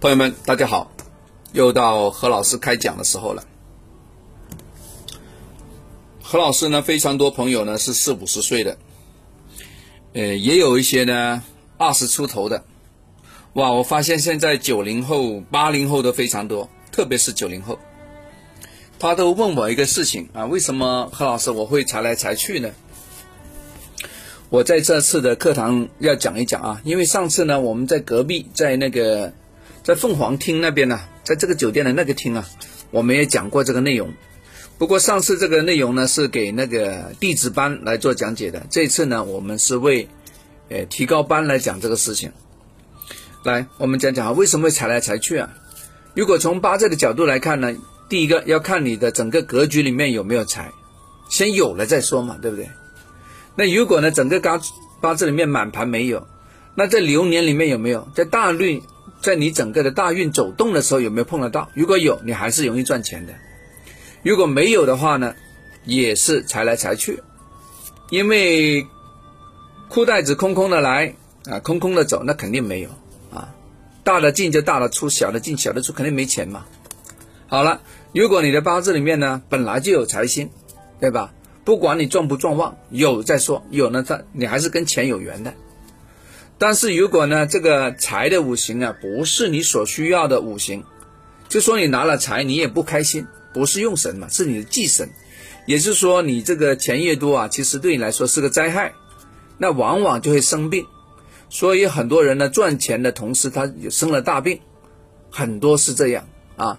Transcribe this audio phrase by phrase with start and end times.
[0.00, 0.90] 朋友们，大家好，
[1.52, 3.44] 又到何老师开讲的时候了。
[6.22, 8.78] 何老师呢，非常多朋友呢是四五十岁的，
[10.14, 11.42] 呃，也有一些呢
[11.76, 12.64] 二十出头的。
[13.52, 17.78] 哇，我发现现在九零后、八零后都非常多，特别是九零后，
[18.98, 22.70] 他都问我一个事情啊，为什么何老师我会才来才去呢？
[24.48, 29.34] 我在这次的课堂要讲一讲啊，因为上次呢我们在隔壁，在那个。
[29.90, 32.48] 在凤凰厅那边呢，在这个酒店的那个厅啊，
[32.92, 34.14] 我们也讲过这个内容。
[34.78, 40.08] 不过上次这个内容呢是给那个弟子班来做讲解的，这次呢我们是为
[40.68, 42.30] 呃提高班来讲这个事情。
[43.42, 45.50] 来，我们讲讲啊，为什么会财来财去啊？
[46.14, 47.74] 如果从八字的角度来看呢，
[48.08, 50.70] 第一个要看你的整个格局里面有没有财，
[51.28, 52.70] 先有了再说嘛，对不对？
[53.56, 54.60] 那如果呢整个八
[55.00, 56.28] 八字里面满盘没有，
[56.76, 58.06] 那在流年里面有没有？
[58.14, 58.80] 在大运？
[59.22, 61.68] 在你整个的大运走动的时候有没有碰得到？
[61.74, 63.34] 如果有，你还是容易赚钱的；
[64.22, 65.34] 如果没有的话呢，
[65.84, 67.22] 也是财来财去，
[68.10, 68.86] 因为
[69.88, 72.88] 裤袋子空空的来啊，空空的走，那肯定没有
[73.30, 73.54] 啊。
[74.04, 76.64] 大的进就大的出，小的进小的出，肯定没钱嘛。
[77.46, 80.50] 好了，如果你的八字里面呢本来就有财星，
[81.00, 81.32] 对吧？
[81.62, 85.52] 不管你壮不壮旺，有再说，有呢，它你还是跟钱有缘的。
[86.60, 90.84] 但是如果呢，这个财的五行啊，不是你所需要的五行，
[91.48, 95.08] 就说你拿了财，你也不开心，不是用神嘛，是你的忌神，
[95.64, 98.92] 也就是说你这个钱越多啊，其实对你来说是个灾害，
[99.56, 100.84] 那往往就会生病，
[101.48, 104.60] 所以很多人呢赚钱的同时，他也生了大病，
[105.30, 106.78] 很多是这样啊，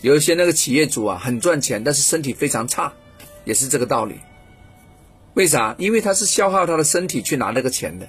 [0.00, 2.94] 有一些那个企业主啊很赚钱，但是身体非常差，
[3.44, 4.14] 也是这个道理。
[5.34, 5.74] 为啥？
[5.76, 8.08] 因为他是消耗他的身体去拿那个钱的。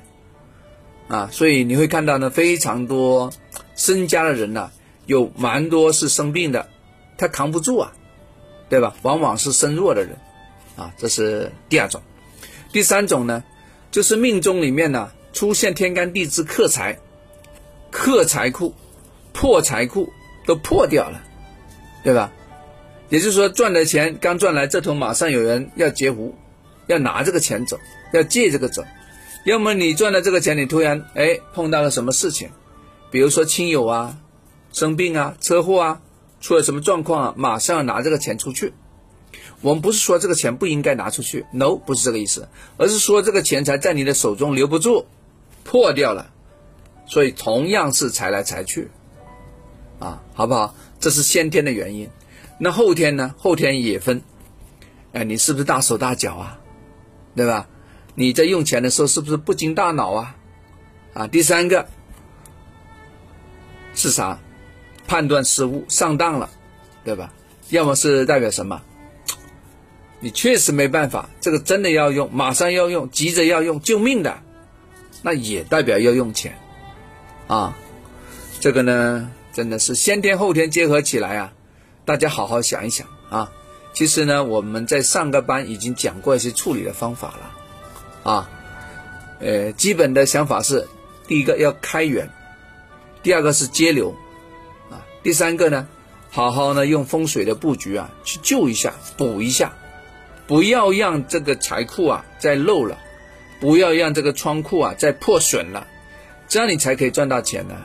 [1.12, 3.34] 啊，所以你会看到呢，非常多
[3.76, 4.72] 身家的人呢，
[5.08, 6.70] 有蛮多是生病的，
[7.18, 7.92] 他扛不住啊，
[8.70, 8.96] 对吧？
[9.02, 10.16] 往往是身弱的人，
[10.78, 12.02] 啊，这是第二种。
[12.72, 13.44] 第三种呢，
[13.92, 16.98] 就是命中里面呢出现天干地支克财，
[17.92, 18.74] 克财库，
[19.34, 20.10] 破财库
[20.46, 21.22] 都破掉了，
[22.06, 22.32] 对吧？
[23.10, 26.34] 也就是说赚的钱刚赚来，这头马上有人要截胡，
[26.88, 27.78] 要拿这个钱走，
[28.14, 28.82] 要借这个走。
[29.44, 32.50] 要么你赚了这个钱，你突然哎碰到了什么事情，
[33.10, 34.18] 比如说亲友啊
[34.72, 36.02] 生病啊车祸啊
[36.40, 38.74] 出了什么状况啊，马上要拿这个钱出去。
[39.62, 45.06] 我们不是说这个钱不应该拿出去，no 不是这个意思，而是说这个钱财在你的手中留不住，
[45.64, 46.32] 破掉了，
[47.06, 48.90] 所以同样是财来财去，
[50.00, 50.76] 啊好不好？
[51.00, 52.10] 这是先天的原因。
[52.60, 53.34] 那后天呢？
[53.38, 54.22] 后天也分，
[55.14, 56.60] 哎你是不是大手大脚啊？
[57.36, 57.68] 对吧？
[58.16, 60.36] 你在用钱的时候是不是不经大脑啊？
[61.14, 61.88] 啊，第三个
[63.94, 64.40] 是啥？
[65.08, 66.50] 判断失误，上当了，
[67.04, 67.34] 对吧？
[67.70, 68.82] 要么是代表什么？
[70.20, 74.40] 你确实没办法，这个真的要用，马上要用，急着要用，救命的，
[75.22, 76.58] 那也代表要用钱
[77.48, 77.76] 啊。
[78.60, 81.54] 这个呢，真的是先天后天结合起来啊。
[82.06, 83.52] 大家好好想一想啊。
[83.94, 87.52] 其实呢，我们在上个班已经讲过一些处理的方法了。
[88.24, 88.50] 啊，
[89.40, 90.88] 呃，基本的想法是，
[91.28, 92.30] 第一个要开源，
[93.24, 94.16] 第二个是接流，
[94.90, 95.88] 啊，第三个呢，
[96.30, 99.74] 好好呢用风水的布局啊去救一下、补一下，
[100.48, 102.98] 不要让这个财库啊再漏了，
[103.60, 105.88] 不要让这个仓库啊再破损了，
[106.48, 107.76] 这样你才可以赚到钱呢。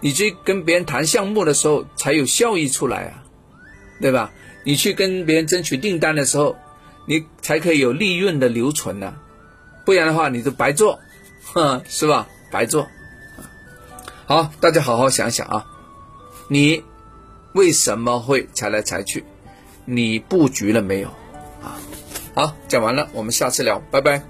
[0.00, 3.24] 你去跟别人谈项目的时候才有效益出来啊，
[4.00, 4.30] 对吧？
[4.62, 6.56] 你去跟别人争取订单的时候，
[7.06, 9.14] 你才可以有利润的留存呢。
[9.86, 10.98] 不然的话，你就白做，
[11.54, 12.26] 哼 是吧？
[12.50, 12.88] 白做。
[14.26, 15.64] 好，大家好好想想啊，
[16.48, 16.82] 你
[17.52, 19.24] 为什么会踩来踩去？
[19.84, 21.08] 你布局了没有？
[21.62, 21.78] 啊，
[22.34, 24.20] 好，讲完了，我们下次聊，拜拜。